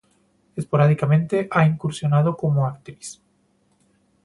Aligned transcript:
Esporádicamente 0.55 1.47
ha 1.51 1.63
incursionado 1.63 2.35
como 2.35 2.65
actriz. 2.65 3.21